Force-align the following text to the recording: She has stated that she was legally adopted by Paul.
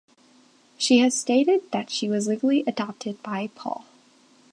She 0.79 0.97
has 0.97 1.15
stated 1.15 1.71
that 1.71 1.91
she 1.91 2.09
was 2.09 2.25
legally 2.25 2.63
adopted 2.65 3.21
by 3.21 3.51
Paul. 3.53 3.85